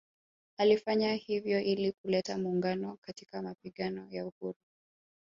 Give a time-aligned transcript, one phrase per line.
[0.57, 4.55] Alifanya hivyo ili kuleta muungano katika mapigano ya uhuru